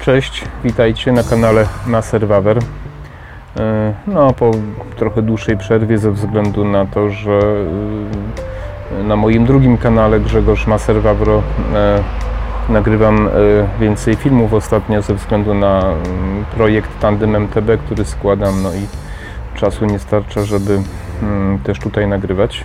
[0.00, 2.58] Cześć, witajcie na kanale Maserwawer.
[3.56, 4.50] E, No, po
[4.96, 7.40] trochę dłuższej przerwie ze względu na to, że
[9.00, 11.42] e, na moim drugim kanale Grzegorz Maserwawro
[11.74, 12.02] e,
[12.68, 13.28] nagrywam
[13.80, 18.86] więcej filmów ostatnio ze względu na mm, projekt Tandem MTB, który składam, no i
[19.54, 20.82] czasu nie starcza, żeby
[21.22, 22.64] mm, też tutaj nagrywać.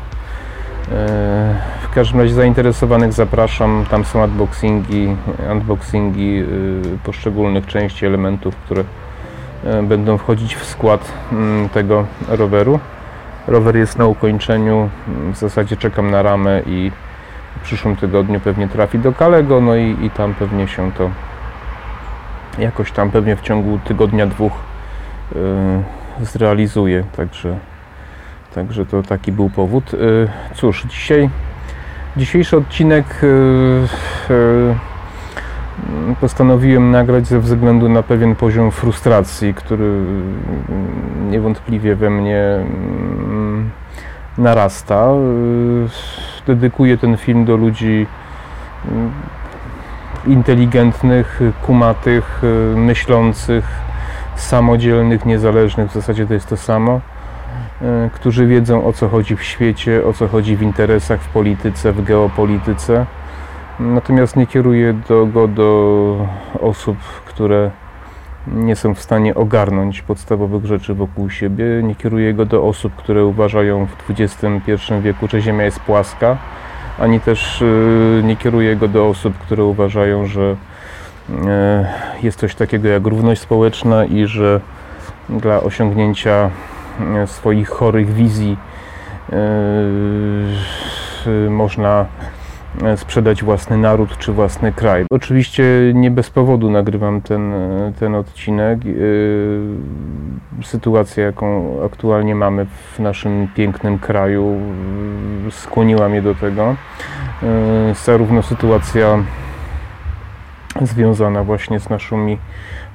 [1.96, 3.86] Każdym razie zainteresowanych zapraszam.
[3.90, 5.16] Tam są unboxingi,
[5.52, 8.84] unboxingi y, poszczególnych części elementów, które
[9.64, 12.80] e, będą wchodzić w skład mm, tego roweru.
[13.48, 14.90] Rower jest na ukończeniu.
[15.34, 16.92] W zasadzie czekam na ramę i
[17.60, 21.10] w przyszłym tygodniu pewnie trafi do Kalego, no i, i tam pewnie się to
[22.60, 24.54] jakoś tam pewnie w ciągu tygodnia, dwóch
[26.22, 27.04] y, zrealizuje.
[27.18, 27.58] Także
[28.56, 29.94] Także to taki był powód.
[29.94, 31.30] Y, Cóż, dzisiaj,
[32.18, 33.28] dzisiejszy odcinek y,
[34.30, 34.76] y,
[36.22, 40.02] postanowiłem nagrać ze względu na pewien poziom frustracji, który
[41.30, 43.70] niewątpliwie we mnie mm,
[44.38, 45.08] narasta.
[45.12, 48.08] Y, Dedykuję ten film do ludzi
[48.92, 49.12] mm,
[50.28, 52.42] inteligentnych, kumatych,
[52.76, 53.66] myślących,
[54.36, 57.02] samodzielnych, niezależnych, w zasadzie to jest to samo
[58.14, 62.04] którzy wiedzą o co chodzi w świecie, o co chodzi w interesach, w polityce, w
[62.04, 63.06] geopolityce.
[63.80, 66.28] Natomiast nie kieruję do, go do
[66.62, 67.72] osób, które
[68.48, 71.66] nie są w stanie ogarnąć podstawowych rzeczy wokół siebie.
[71.84, 76.38] Nie kieruję go do osób, które uważają w XXI wieku, że Ziemia jest płaska,
[77.00, 80.56] ani też y, nie kieruję go do osób, które uważają, że
[81.46, 84.62] e, jest coś takiego jak równość społeczna i że
[85.30, 86.75] dla osiągnięcia e,
[87.26, 88.58] swoich chorych wizji
[89.32, 89.40] e,
[91.50, 92.06] można
[92.84, 95.06] e, sprzedać własny naród czy własny kraj.
[95.10, 98.80] Oczywiście nie bez powodu nagrywam ten, e, ten odcinek.
[98.86, 98.90] E,
[100.64, 104.60] Sytuacja, jaką aktualnie mamy w naszym pięknym kraju,
[105.48, 106.76] e, skłoniła mnie do tego.
[107.44, 109.18] E, Zarówno sytuacja
[110.82, 112.38] związana właśnie z naszymi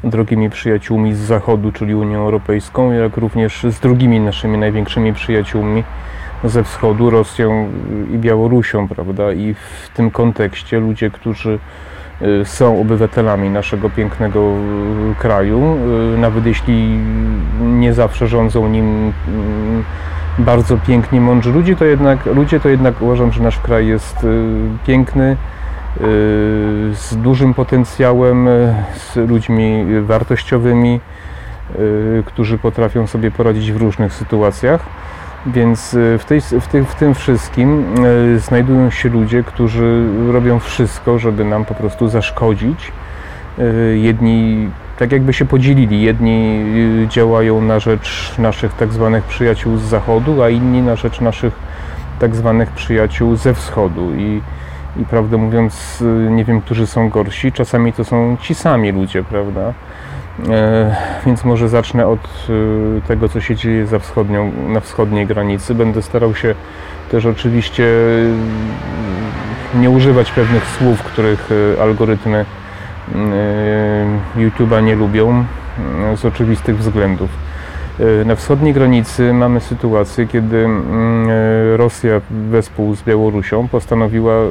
[0.05, 5.85] drogimi przyjaciółmi z Zachodu, czyli Unią Europejską, jak również z drugimi naszymi największymi przyjaciółmi
[6.45, 7.69] ze Wschodu, Rosją
[8.15, 9.33] i Białorusią, prawda?
[9.33, 11.59] I w tym kontekście ludzie, którzy
[12.23, 15.77] y, są obywatelami naszego pięknego y, kraju,
[16.15, 16.99] y, nawet jeśli
[17.61, 19.85] nie zawsze rządzą nim mm,
[20.39, 24.27] bardzo piękni, mądrzy ludzie, to jednak, ludzie, to jednak uważam, że nasz kraj jest
[24.87, 25.37] piękny,
[26.93, 31.01] z dużym potencjałem, y, z ludźmi wartościowymi,
[31.79, 34.81] y, którzy potrafią sobie poradzić w różnych sytuacjach.
[35.47, 40.59] Więc y, w, tej, w, tym, w tym wszystkim y, znajdują się ludzie, którzy robią
[40.59, 42.93] wszystko, żeby nam po prostu zaszkodzić.
[43.59, 44.69] Y, Jedni
[44.99, 46.03] tak jakby się podzielili.
[46.03, 46.65] Jedni
[47.05, 51.53] y, działają na rzecz naszych tak zwanych przyjaciół z zachodu, a inni na rzecz naszych
[52.19, 54.15] tak zwanych przyjaciół ze wschodu.
[54.15, 54.41] I,
[54.97, 57.53] i prawdę mówiąc, y, nie wiem, którzy są gorsi.
[57.53, 59.73] Czasami to są ci sami ludzie, prawda?
[60.49, 60.97] E,
[61.27, 65.75] więc może zacznę od y, tego, co się dzieje za wschodnią, na wschodniej granicy.
[65.75, 66.55] Będę starał się
[67.11, 68.35] też oczywiście y,
[69.75, 71.51] nie używać pewnych słów, których
[71.83, 72.45] algorytmy
[74.37, 75.45] YouTube'a nie lubią
[76.17, 77.31] z oczywistych względów.
[78.01, 84.49] Y, Na wschodniej granicy mamy sytuację, kiedy mm, y, Rosja wespół z Białorusią postanowiła y,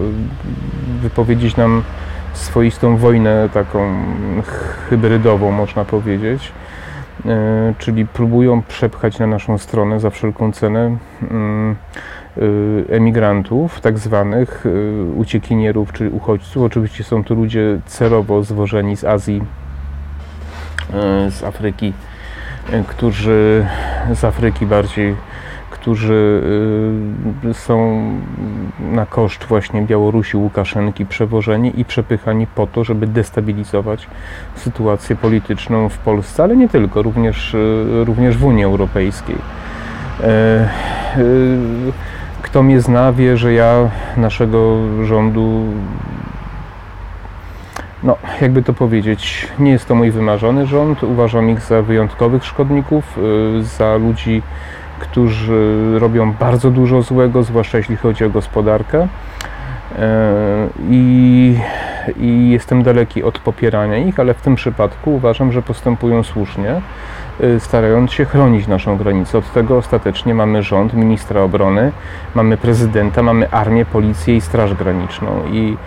[1.02, 1.84] wypowiedzieć nam
[2.34, 3.94] swoistą wojnę taką
[4.90, 6.52] hybrydową, można powiedzieć.
[7.26, 10.98] E, Czyli próbują przepchać na naszą stronę za wszelką cenę
[11.32, 11.76] mm,
[12.90, 14.66] emigrantów, tak zwanych
[15.16, 16.64] uciekinierów czy uchodźców.
[16.64, 19.42] Oczywiście są to ludzie celowo zwożeni z Azji,
[20.94, 22.09] e, z Afryki, e,
[22.88, 23.66] którzy
[24.14, 25.16] z Afryki bardziej,
[25.70, 26.44] którzy
[27.46, 28.02] y, są
[28.80, 34.08] na koszt właśnie Białorusi, Łukaszenki przewożeni i przepychani po to, żeby destabilizować
[34.56, 39.36] sytuację polityczną w Polsce, ale nie tylko, również, y, również w Unii Europejskiej.
[40.24, 40.70] E,
[41.18, 41.58] y,
[42.42, 45.64] Kto mnie zna, wie, że ja naszego rządu
[48.04, 51.04] no, jakby to powiedzieć, nie jest to mój wymarzony rząd.
[51.04, 54.42] Uważam ich za wyjątkowych szkodników, y, za ludzi,
[55.00, 59.08] którzy robią bardzo dużo złego, zwłaszcza jeśli chodzi o gospodarkę.
[60.00, 61.60] E, I,
[62.20, 66.82] I jestem daleki od popierania ich, ale w tym przypadku uważam, że postępują słusznie.
[67.60, 69.38] starając się chronić naszą granicę.
[69.38, 71.92] Od tego ostatecznie mamy rząd, ministra obrony,
[72.36, 75.30] mamy prezydenta, mamy armię, policję i straż graniczną.
[75.52, 75.78] I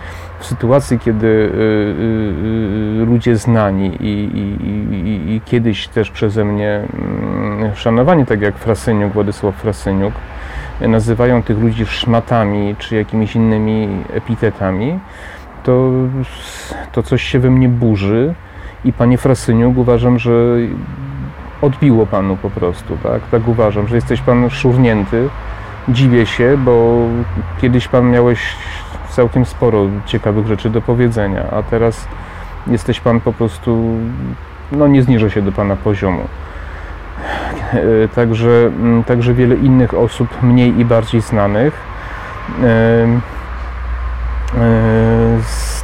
[0.43, 6.45] w sytuacji, kiedy y, y, y, ludzie znani i, i, i, i kiedyś też przeze
[6.45, 10.13] mnie mm, szanowani, tak jak Frasyniuk, Władysław Frasyniuk,
[10.81, 14.99] nazywają tych ludzi szmatami czy jakimiś innymi epitetami,
[15.63, 15.91] to,
[16.91, 18.33] to coś się we mnie burzy
[18.85, 20.31] i panie Frasyniuk uważam, że
[21.61, 23.21] odbiło panu po prostu, tak?
[23.31, 25.29] Tak uważam, że jesteś pan szurnięty.
[25.89, 27.07] Dziwię się, bo
[27.61, 28.39] kiedyś pan miałeś
[29.15, 32.07] całkiem sporo ciekawych rzeczy do powiedzenia, a teraz
[32.67, 33.97] jesteś pan po prostu,
[34.71, 36.23] no nie zniżę się do pana poziomu.
[37.73, 41.93] E, także, mm, także wiele innych osób, mniej i bardziej znanych,
[42.63, 43.07] E,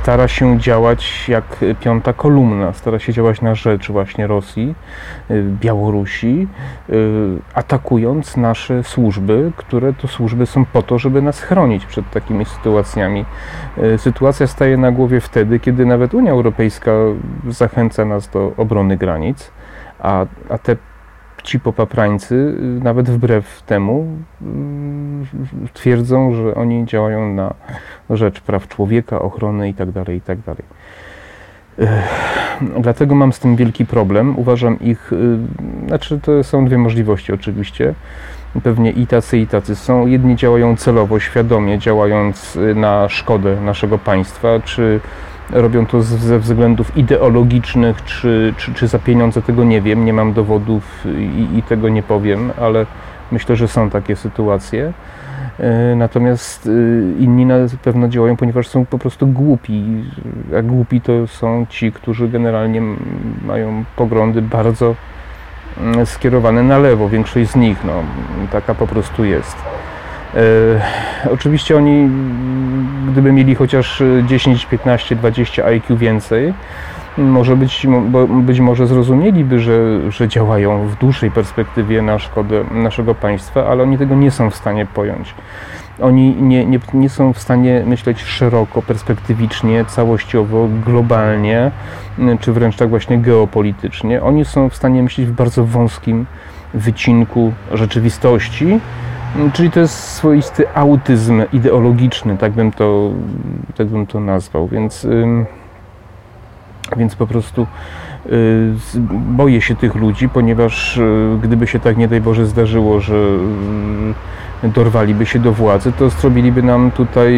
[0.10, 1.44] stara się działać jak
[1.80, 4.76] piąta kolumna, stara się działać na rzecz właśnie Rosji,
[5.30, 6.48] e, Białorusi,
[6.90, 6.94] e,
[7.54, 13.26] atakując nasze służby, które to służby są po to, żeby nas chronić przed takimi sytuacjami.
[13.98, 16.92] Sytuacja staje na głowie wtedy, kiedy nawet Unia Europejska
[17.48, 19.52] zachęca nas do obrony granic,
[20.00, 20.76] a, a te
[21.44, 24.08] ci popaprańcy, y, nawet wbrew temu,
[24.42, 24.46] y,
[25.74, 27.54] twierdzą, że oni działają na
[28.10, 29.94] rzecz praw człowieka, ochrony itd.
[30.06, 30.42] Tak itd.
[30.46, 30.56] Tak
[32.80, 34.40] dlatego mam z tym wielki problem.
[34.40, 35.38] Uważam ich, y,
[35.88, 37.94] znaczy to są dwie możliwości oczywiście.
[38.64, 40.08] Pewnie i tacy, i tacy są.
[40.08, 45.00] Jedni działają celowo, świadomie, działając na szkodę naszego państwa, czy
[45.52, 50.34] robią to ze względów ideologicznych, czy, czy, czy za pieniądze, tego nie wiem, nie mam
[50.34, 52.86] dowodów i, i tego nie powiem, ale
[53.32, 54.94] myślę, że są takie sytuacje.
[55.60, 59.84] E, natomiast e, inni na pewno działają, ponieważ są po prostu głupi.
[60.60, 62.82] A głupi to są ci, którzy generalnie
[63.46, 64.96] mają poglądy bardzo
[65.82, 67.10] mm, skierowane na lewo.
[67.10, 67.94] Większość z nich, no,
[68.52, 69.58] taka po prostu jest.
[70.36, 72.10] E, oczywiście oni,
[73.12, 76.54] gdyby mieli chociaż 10, 15, 20 IQ więcej,
[77.18, 77.88] może być,
[78.30, 83.98] być może zrozumieliby, że, że działają w dłuższej perspektywie na szkodę naszego państwa, ale oni
[83.98, 85.36] tego nie są w stanie pojąć.
[86.02, 91.72] Oni nie, nie, nie są w stanie myśleć szeroko, perspektywicznie, całościowo, globalnie,
[92.40, 94.24] czy wręcz tak właśnie geopolitycznie.
[94.24, 96.26] Oni są w stanie myśleć w bardzo wąskim
[96.74, 98.80] wycinku rzeczywistości,
[99.54, 103.12] Czyli to jest swoisty autyzm ideologiczny, tak bym to,
[103.78, 104.68] tak bym to nazwał.
[104.68, 105.08] Więc,
[106.98, 107.68] więc po prostu
[108.26, 108.74] y,
[109.12, 113.16] boję się tych ludzi, ponieważ y, gdyby się tak nie daj Boże zdarzyło, że
[114.64, 117.34] y, dorwaliby się do władzy, to zrobiliby nam tutaj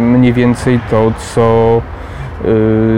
[0.00, 1.82] mniej więcej to, co,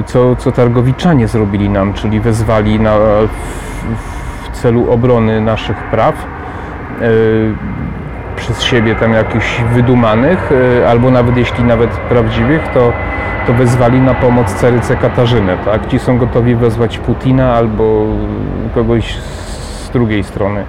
[0.06, 6.26] co, co targowiczanie zrobili nam, czyli wezwali na, w, w celu obrony naszych praw
[8.38, 10.52] przez siebie tam jakichś wydumanych,
[10.82, 12.92] e, albo nawet jeśli nawet prawdziwych, to,
[13.46, 15.86] to wezwali na pomoc Cerycę Katarzynę, tak?
[15.86, 18.06] Ci są gotowi wezwać Putina albo
[18.74, 20.64] kogoś z drugiej strony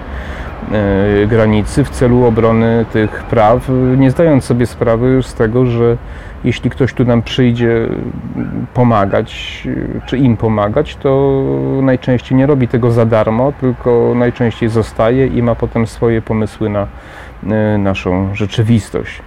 [0.72, 5.98] e, granicy w celu obrony tych praw, nie zdając sobie sprawy z tego, że
[6.44, 7.88] jeśli ktoś tu nam przyjdzie
[8.74, 9.64] pomagać,
[10.06, 11.42] czy im pomagać, to
[11.82, 16.88] najczęściej nie robi tego za darmo, tylko najczęściej zostaje i ma potem swoje pomysły na
[17.78, 19.22] naszą rzeczywistość.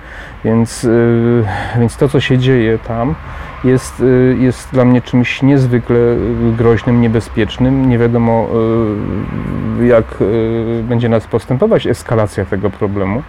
[0.44, 3.14] Więc, e, więc to, co się dzieje tam,
[3.64, 5.96] jest, e, jest dla mnie czymś niezwykle
[6.58, 7.88] groźnym, niebezpiecznym.
[7.88, 8.48] Nie wiadomo,
[9.82, 10.04] jak
[10.82, 13.22] będzie nas postępować eskalacja tego problemu.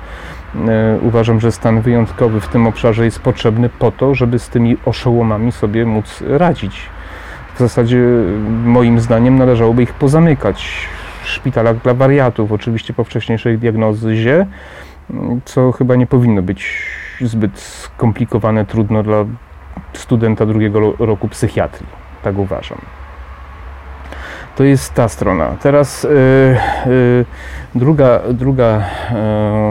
[0.56, 4.78] E, uważam, że stan wyjątkowy w tym obszarze jest potrzebny po to, żeby z tymi
[4.86, 6.82] oszołomami sobie móc radzić.
[7.56, 8.00] W zasadzie,
[8.66, 10.88] moim zdaniem, należałoby ich pozamykać
[11.26, 14.46] szpitalach dla wariatów, oczywiście po wcześniejszej diagnozie,
[15.46, 16.86] co chyba nie powinno być
[17.22, 19.26] zbyt skomplikowane, trudno dla
[19.94, 21.88] studenta drugiego roku psychiatrii.
[22.24, 22.78] Tak uważam.
[24.56, 25.56] To jest ta strona.
[25.62, 26.10] Teraz yy,
[26.86, 27.26] yy,
[27.76, 28.84] druga, druga,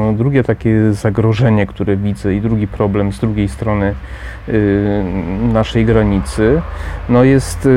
[0.08, 3.94] yy, drugie takie zagrożenie, które widzę i drugi problem z drugiej strony
[5.52, 6.62] naszej granicy,
[7.08, 7.68] no jest,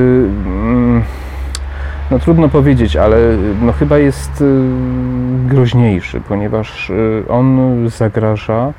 [2.11, 3.17] no trudno powiedzieć, ale
[3.61, 4.43] no chyba jest
[5.47, 6.91] groźniejszy, ponieważ
[7.29, 7.59] on
[7.89, 8.73] zagraża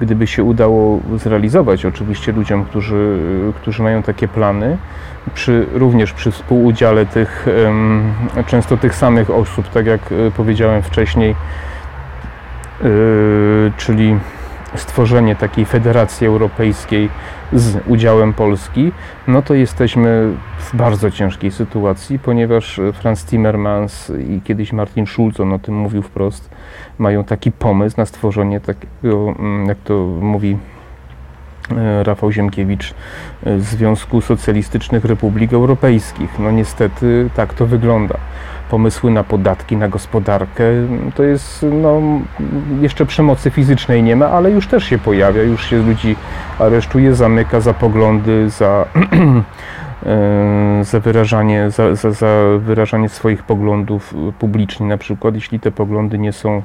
[0.00, 3.18] gdyby się udało zrealizować, oczywiście ludziom, którzy,
[3.56, 4.78] którzy mają takie plany,
[5.34, 7.46] przy, również przy współudziale tych,
[8.46, 10.00] często tych samych osób, tak jak
[10.36, 11.34] powiedziałem wcześniej,
[13.76, 14.18] czyli
[14.74, 17.08] stworzenie takiej federacji europejskiej
[17.54, 18.92] z udziałem Polski,
[19.28, 25.52] no to jesteśmy w bardzo ciężkiej sytuacji, ponieważ Franz Timmermans i kiedyś Martin Schulz, on
[25.52, 26.50] o tym mówił wprost,
[26.98, 30.56] mają taki pomysł na stworzenie takiego, mm, jak to mówi
[32.02, 32.94] Rafał Ziemkiewicz,
[33.46, 36.38] e, Związku Socjalistycznych Republik Europejskich.
[36.38, 38.14] No niestety tak to wygląda
[38.70, 40.64] pomysły na podatki, na gospodarkę.
[41.14, 42.02] To jest, no,
[42.80, 46.16] jeszcze przemocy fizycznej nie ma, ale już też się pojawia, już się ludzi
[46.58, 48.84] aresztuje, zamyka za poglądy, za,
[50.06, 52.26] e, za, wyrażanie, za, za, za
[52.58, 56.62] wyrażanie swoich poglądów publicznie, na przykład, jeśli te poglądy nie są,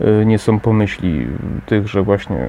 [0.00, 1.26] e, nie są pomyśli
[1.66, 2.48] tych, że właśnie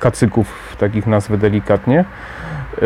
[0.00, 2.84] kacyków, takich nazwę delikatnie, e,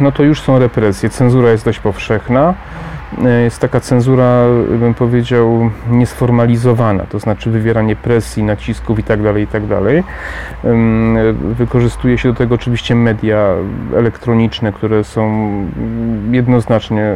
[0.00, 1.10] no to już są represje.
[1.10, 2.54] Cenzura jest dość powszechna.
[3.24, 4.44] E, jest taka cenzura,
[4.78, 9.80] bym powiedział, niesformalizowana, to znaczy wywieranie presji, nacisków itd., tak itd.
[9.82, 10.04] Tak
[11.34, 13.48] wykorzystuje się do tego oczywiście media
[13.96, 15.50] elektroniczne, które są
[16.30, 17.14] jednoznacznie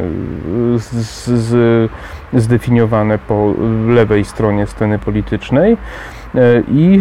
[0.76, 0.92] z,
[1.26, 1.90] z,
[2.32, 3.54] zdefiniowane po
[3.86, 5.76] lewej stronie sceny politycznej
[6.68, 7.00] i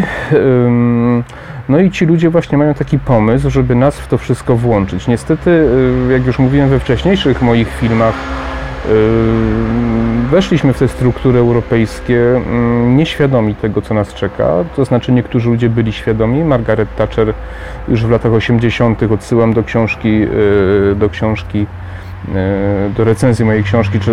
[1.70, 5.08] no i ci ludzie właśnie mają taki pomysł, żeby nas w to wszystko włączyć.
[5.08, 5.68] Niestety,
[6.10, 8.16] e, jak już mówiłem we wcześniejszych moich filmach,
[8.88, 14.54] Yy, weszliśmy w te struktury europejskie mm, nieświadomi tego, co nas czeka.
[14.76, 16.44] To znaczy, niektórzy ludzie byli świadomi.
[16.44, 17.34] Margaret Thatcher
[17.88, 19.04] już w latach 80.
[19.04, 20.28] odsyłam do książki,
[20.96, 21.68] do książki,
[22.96, 24.12] do recenzji mojej książki, czy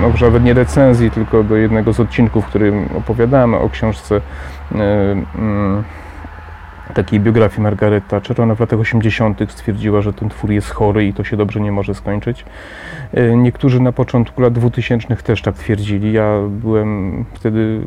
[0.00, 4.20] no, nawet nie recenzji, tylko do jednego z odcinków, w którym opowiadałem o książce
[4.74, 5.84] mm,
[6.94, 8.40] takiej biografii Margaret Thatcher.
[8.40, 9.40] Ona w latach 80.
[9.48, 12.44] stwierdziła, że ten twór jest chory i to się dobrze nie może skończyć.
[13.14, 16.12] E, niektórzy na początku lat 2000 też tak twierdzili.
[16.12, 17.80] Ja byłem wtedy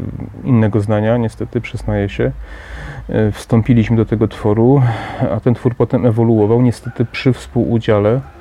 [0.43, 2.31] innego zdania, niestety, przyznaję się.
[3.09, 4.81] E, wstąpiliśmy do tego tworu,
[5.31, 8.38] a ten twór potem ewoluował, niestety przy współudziale E,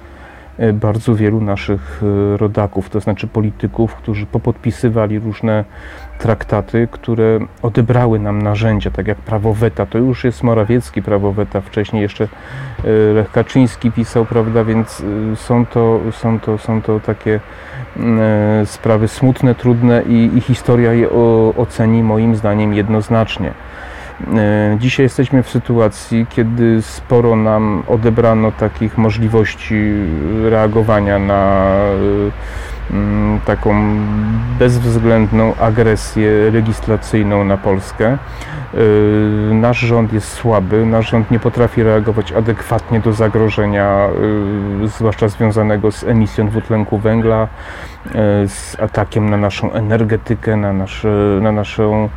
[0.73, 5.65] bardzo wielu naszych e, rodaków, to znaczy polityków, którzy popodpisywali różne
[6.19, 9.87] traktaty, które odebrały nam narzędzia, tak jak prawo weta.
[9.87, 15.03] To już jest Morawiecki prawo weta, wcześniej jeszcze e, Lech Kaczyński pisał, prawda, więc
[15.35, 17.41] są to, są to, są to takie
[18.65, 21.11] sprawy smutne, trudne i, i historia je
[21.57, 23.53] oceni moim zdaniem jednoznacznie.
[24.37, 29.93] E, dzisiaj jesteśmy w sytuacji, kiedy sporo nam odebrano takich możliwości
[30.43, 32.78] reagowania na e,
[33.45, 33.97] taką
[34.59, 38.07] bezwzględną agresję legislacyjną na Polskę.
[38.09, 44.09] E, nasz rząd jest słaby, nasz rząd nie potrafi reagować adekwatnie do zagrożenia,
[44.85, 47.49] zwłaszcza związanego z emisją dwutlenku węgla,
[48.47, 52.09] z atakiem na naszą energetykę, na nasze, na naszą,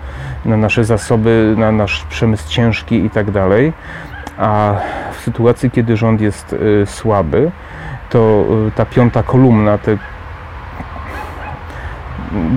[0.46, 3.28] na nasze zasoby, na nasz przemysł ciężki i tak.
[4.38, 4.76] A
[5.12, 7.52] w sytuacji, kiedy rząd jest słaby,
[8.10, 9.98] to ta piąta kolumna, te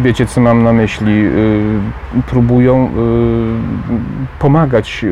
[0.03, 1.25] wiecie co mam na myśli,
[2.27, 2.91] próbują
[4.39, 5.05] pomagać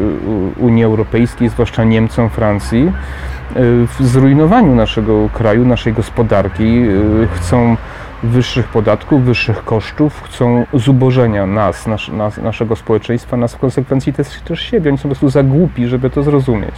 [0.56, 2.92] Unii Europejskiej, zwłaszcza Niemcom, Francji,
[3.86, 6.82] w zrujnowaniu naszego kraju, naszej gospodarki.
[7.34, 7.76] Chcą
[8.22, 14.40] wyższych podatków, wyższych kosztów, chcą zubożenia nas, nas, nas naszego społeczeństwa, nas w konsekwencji też,
[14.40, 14.90] też siebie.
[14.90, 16.74] Oni są po prostu za głupi, żeby to zrozumieć.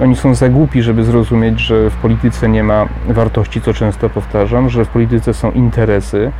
[0.00, 4.70] Oni są za głupi, żeby zrozumieć, że w polityce nie ma wartości, co często powtarzam,
[4.70, 6.32] że w polityce są interesy,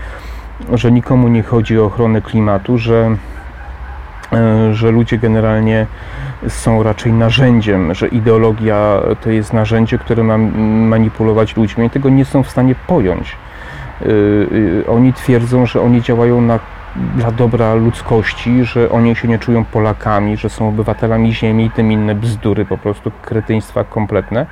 [0.74, 3.16] że nikomu nie chodzi o ochronę klimatu, że,
[4.32, 5.86] e, że ludzie generalnie
[6.48, 10.38] są raczej narzędziem, że ideologia to jest narzędzie, które ma
[10.88, 13.36] manipulować ludźmi i tego nie są w stanie pojąć.
[14.02, 16.58] Y, y, oni twierdzą, że oni działają na,
[17.16, 21.92] dla dobra ludzkości, że oni się nie czują Polakami, że są obywatelami ziemi i tym
[21.92, 24.46] inne bzdury, po prostu kretyństwa kompletne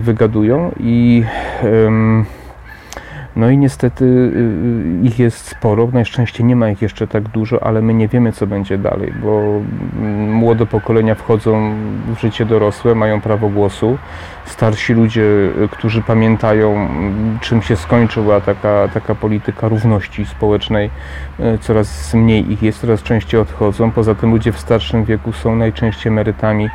[0.00, 1.24] wygadują i
[3.36, 5.88] no i niestety y, y, ich jest sporo.
[5.92, 9.12] Na szczęście nie ma ich jeszcze tak dużo, ale my nie wiemy, co będzie dalej,
[9.22, 11.74] bo mm, młode pokolenia wchodzą
[12.16, 13.98] w życie dorosłe, mają prawo głosu.
[14.44, 20.90] Starsi ludzie, y, którzy pamiętają, mm, czym się skończyła taka, taka polityka równości społecznej,
[21.60, 23.90] coraz mniej ich jest, coraz częściej odchodzą.
[23.90, 26.68] Poza tym ludzie w starszym wieku są najczęściej emerytami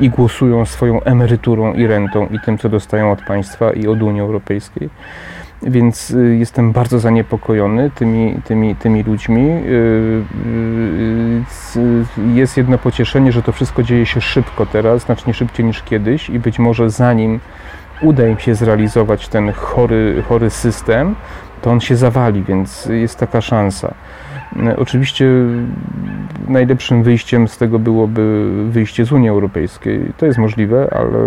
[0.00, 4.20] i głosują swoją emeryturą i rentą i tym, co dostają od państwa i od Unii
[4.20, 4.90] Europejskiej.
[5.62, 9.42] Więc y, jestem bardzo zaniepokojony tymi, tymi, tymi ludźmi.
[9.42, 10.22] Y,
[11.76, 16.30] y, jest jedno pocieszenie, że to wszystko dzieje się szybko teraz, znacznie szybciej niż kiedyś
[16.30, 17.40] i być może zanim
[18.02, 21.14] uda im się zrealizować ten chory, chory system,
[21.62, 23.94] to on się zawali, więc jest taka szansa.
[24.56, 25.26] E, oczywiście
[26.48, 30.12] najlepszym wyjściem z tego byłoby wyjście z Unii Europejskiej.
[30.16, 31.18] To jest możliwe, ale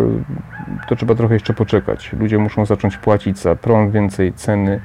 [0.87, 2.11] to trzeba trochę jeszcze poczekać.
[2.19, 4.79] Ludzie muszą zacząć płacić za prąd, więcej ceny,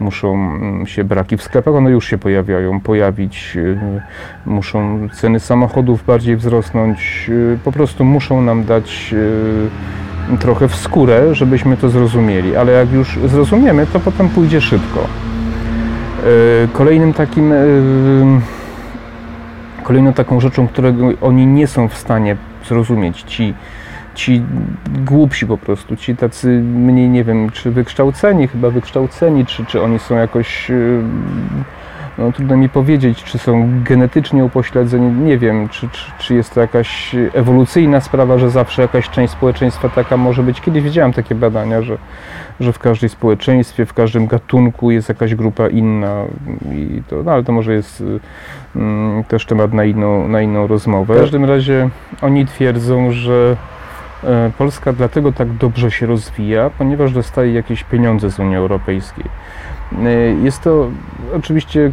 [0.00, 4.00] muszą mm, się braki w sklepach, one już się pojawiają, pojawić, e,
[4.46, 9.14] muszą ceny samochodów bardziej wzrosnąć, e, po prostu muszą nam dać
[10.40, 15.33] trochę w skórę, żebyśmy to zrozumieli, ale jak już zrozumiemy, to potem pójdzie szybko.
[16.72, 17.52] Kolejnym takim
[19.84, 22.36] Kolejną taką rzeczą, którego oni nie są w stanie
[22.68, 23.54] zrozumieć, ci,
[24.14, 24.42] ci
[25.04, 29.98] głupsi po prostu, ci tacy mniej, nie wiem, czy wykształceni, chyba wykształceni, czy, czy oni
[29.98, 30.70] są jakoś
[32.18, 36.60] no, trudno mi powiedzieć, czy są genetycznie upośledzeni, nie wiem, czy, czy, czy, jest to
[36.60, 40.60] jakaś ewolucyjna sprawa, że zawsze jakaś część społeczeństwa taka może być.
[40.60, 41.98] Kiedyś widziałem takie badania, że,
[42.60, 46.24] że w każdej społeczeństwie, w każdym gatunku jest jakaś grupa inna,
[46.72, 48.02] i to, no, ale to może jest
[48.76, 51.14] mm, też temat na inną, na inną rozmowę.
[51.14, 51.88] W każdym razie
[52.22, 53.56] oni twierdzą, że
[54.24, 59.24] e, Polska dlatego tak dobrze się rozwija, ponieważ dostaje jakieś pieniądze z Unii Europejskiej.
[60.02, 60.10] E,
[60.42, 60.90] jest to
[61.36, 61.92] oczywiście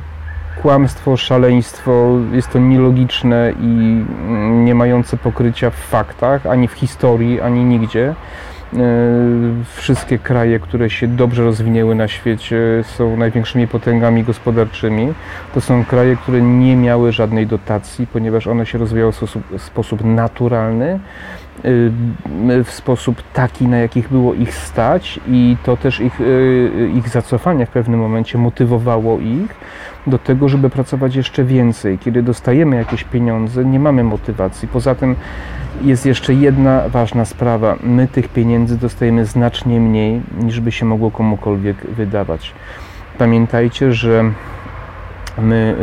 [0.62, 7.42] kłamstwo, szaleństwo, jest to nielogiczne i mm, nie mające pokrycia w faktach, ani w historii,
[7.42, 8.16] ani nigdzie.
[8.74, 8.78] E,
[9.76, 15.14] wszystkie kraje, które się dobrze rozwinęły na świecie, są największymi potęgami gospodarczymi.
[15.54, 19.62] To są kraje, które nie miały żadnej dotacji, ponieważ one się rozwijały w sposób, w
[19.62, 21.00] sposób naturalny,
[22.64, 27.66] w sposób taki, na jakich było ich stać, i to też ich, y, ich zacofanie
[27.66, 29.56] w pewnym momencie motywowało ich
[30.08, 31.98] do tego, żeby pracować jeszcze więcej.
[31.98, 34.68] Kiedy dostajemy jakieś pieniądze, nie mamy motywacji.
[34.68, 35.16] Poza tym
[35.82, 37.76] jest jeszcze jedna ważna sprawa.
[37.84, 42.54] My tych pieniędzy dostajemy znacznie mniej, niż by się mogło komukolwiek wydawać.
[43.18, 44.32] Pamiętajcie, że
[45.38, 45.76] my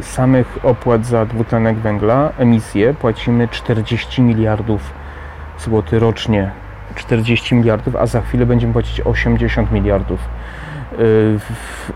[0.00, 4.80] y, samych opłat za dwutlenek węgla, emisję, płacimy 40 miliardów
[5.58, 6.50] złotych rocznie.
[6.94, 10.20] 40 miliardów, a za chwilę będziemy płacić 80 miliardów.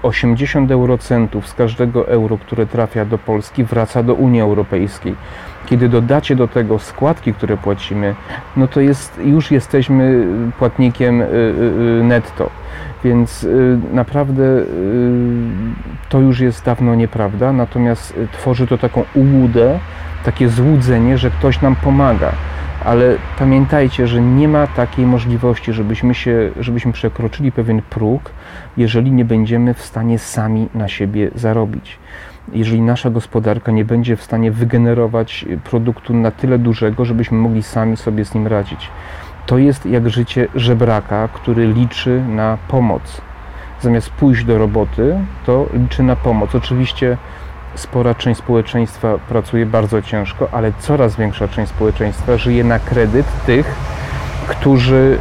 [0.02, 5.14] 80 eurocentów z każdego euro, które trafia do Polski, wraca do Unii Europejskiej.
[5.66, 8.14] Kiedy dodacie do tego składki, które płacimy,
[8.56, 10.26] no to jest, już jesteśmy
[10.58, 11.28] płatnikiem y, y,
[12.00, 12.50] y, netto.
[13.04, 13.46] Więc
[13.92, 14.42] naprawdę
[16.10, 19.78] to już jest dawno nieprawda, natomiast tworzy to taką ułudę,
[20.24, 22.32] takie złudzenie, że ktoś nam pomaga
[22.84, 28.30] ale pamiętajcie, że nie ma takiej możliwości, żebyśmy, się, żebyśmy przekroczyli pewien próg,
[28.76, 31.98] jeżeli nie będziemy w stanie sami na siebie zarobić.
[32.52, 37.96] Jeżeli nasza gospodarka nie będzie w stanie wygenerować produktu na tyle dużego, żebyśmy mogli sami
[37.96, 38.88] sobie z nim radzić.
[39.46, 43.20] To jest jak życie żebraka, który liczy na pomoc.
[43.82, 45.14] Zamiast pójść do roboty,
[45.46, 46.54] to liczy na pomoc.
[46.54, 47.16] Oczywiście
[47.74, 53.66] spora część społeczeństwa pracuje bardzo ciężko, ale coraz większa część społeczeństwa żyje na kredyt tych,
[54.48, 55.18] którzy,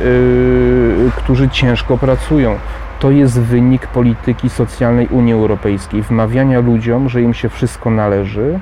[1.06, 2.56] yy, którzy ciężko pracują.
[3.00, 8.60] To jest wynik polityki socjalnej Unii Europejskiej, wmawiania ludziom, że im się wszystko należy,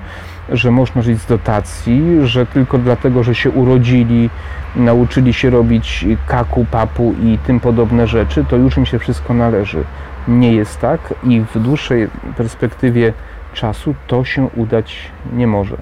[0.50, 4.30] że można żyć z dotacji, że tylko dlatego, że się urodzili,
[4.76, 9.84] nauczyli się robić kaku, papu i tym podobne rzeczy, to już im się wszystko należy.
[10.28, 12.08] Nie jest tak i w dłuższej
[12.38, 13.14] perspektywie
[13.54, 15.78] czasu to się udać nie może.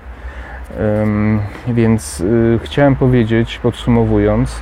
[1.67, 4.62] Więc y, chciałem powiedzieć, podsumowując,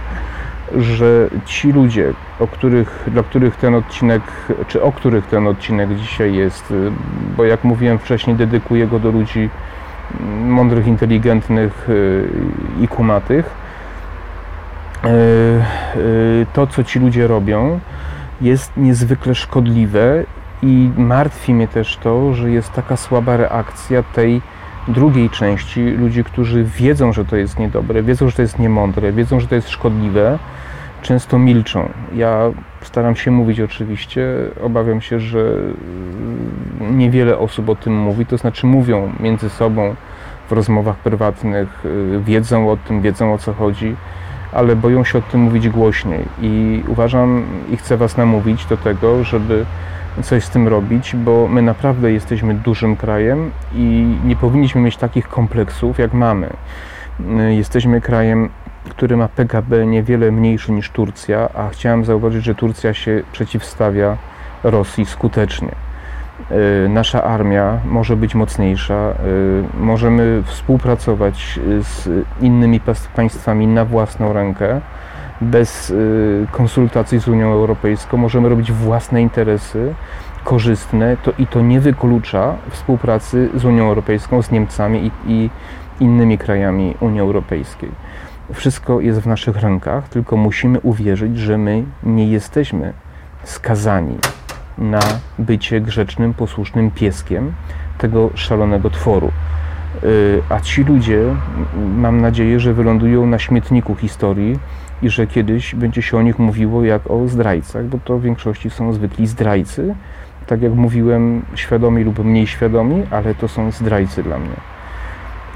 [0.77, 4.21] że ci ludzie, o których, dla których ten odcinek,
[4.67, 6.91] czy o których ten odcinek dzisiaj jest, y,
[7.37, 9.49] bo jak mówiłem wcześniej, dedykuję go do ludzi
[10.45, 12.29] mądrych, inteligentnych y,
[12.81, 13.63] i kumatych.
[16.53, 17.79] To, co ci ludzie robią,
[18.41, 20.23] jest niezwykle szkodliwe
[20.61, 24.41] i martwi mnie też to, że jest taka słaba reakcja tej
[24.87, 29.39] drugiej części ludzi, którzy wiedzą, że to jest niedobre, wiedzą, że to jest niemądre, wiedzą,
[29.39, 30.39] że to jest szkodliwe,
[31.01, 31.89] często milczą.
[32.15, 32.39] Ja
[32.83, 34.27] staram się mówić oczywiście,
[34.63, 35.53] obawiam się, że
[36.91, 39.95] niewiele osób o tym mówi, to znaczy mówią między sobą
[40.49, 41.83] w rozmowach prywatnych,
[42.25, 43.95] wiedzą o tym, wiedzą o co chodzi,
[44.51, 46.25] ale boją się o tym mówić głośniej.
[46.41, 49.65] I uważam i chcę Was namówić do tego, żeby
[50.21, 55.27] coś z tym robić, bo my naprawdę jesteśmy dużym krajem i nie powinniśmy mieć takich
[55.27, 56.49] kompleksów, jak mamy.
[57.49, 58.49] Jesteśmy krajem,
[58.89, 64.17] który ma PKB niewiele mniejszy niż Turcja, a chciałem zauważyć, że Turcja się przeciwstawia
[64.63, 65.71] Rosji skutecznie.
[66.85, 69.13] E, nasza armia może być mocniejsza, e,
[69.79, 72.09] możemy współpracować z
[72.41, 72.79] innymi
[73.15, 74.81] państwami na własną rękę
[75.43, 79.93] bez y, konsultacji z Unią Europejską, możemy robić własne interesy,
[80.43, 85.49] korzystne, to i to nie wyklucza współpracy z Unią Europejską, z Niemcami i, i
[85.99, 87.91] innymi krajami Unii Europejskiej.
[88.53, 92.93] Wszystko jest w naszych rękach, tylko musimy uwierzyć, że my nie jesteśmy
[93.43, 94.17] skazani
[94.77, 94.99] na
[95.39, 97.53] bycie grzecznym, posłusznym pieskiem
[97.97, 99.31] tego szalonego tworu.
[100.03, 101.21] Y, a ci ludzie,
[101.95, 104.59] mam nadzieję, że wylądują na śmietniku historii
[105.01, 108.69] i że kiedyś będzie się o nich mówiło jak o zdrajcach, bo to w większości
[108.69, 109.95] są zwykli zdrajcy.
[110.47, 114.72] Tak jak mówiłem, świadomi lub mniej świadomi, ale to są zdrajcy dla mnie.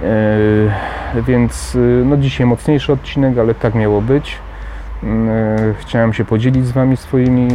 [0.04, 4.38] E, więc y, no dzisiaj mocniejszy odcinek, ale tak miało być.
[5.04, 7.48] E, chciałem się podzielić z Wami swoimi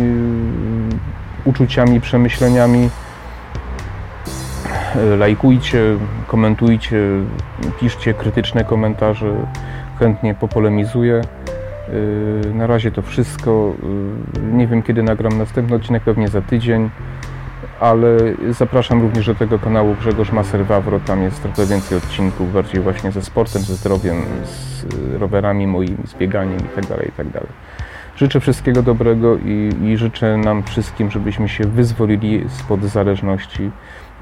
[1.44, 2.90] uczuciami, przemyśleniami.
[4.96, 5.82] E, lajkujcie,
[6.26, 6.98] komentujcie,
[7.80, 9.34] piszcie krytyczne komentarze.
[9.98, 11.20] Chętnie popolemizuję.
[12.54, 13.72] Na razie to wszystko.
[14.52, 16.90] Nie wiem kiedy nagram następny odcinek, pewnie za tydzień
[17.80, 18.16] ale
[18.50, 23.22] zapraszam również do tego kanału Grzegorz Maser-Wawro, tam jest trochę więcej odcinków, bardziej właśnie ze
[23.22, 24.84] sportem, ze zdrowiem, z
[25.20, 26.88] rowerami moimi, z bieganiem itd.
[26.88, 27.30] Tak itd.
[27.32, 27.46] Tak
[28.16, 33.70] życzę wszystkiego dobrego i, i życzę nam wszystkim, żebyśmy się wyzwolili spod zależności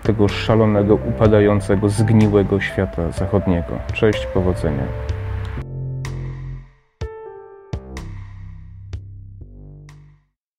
[0.02, 3.78] tego szalonego, upadającego, zgniłego świata zachodniego.
[3.92, 4.82] Cześć, powodzenia.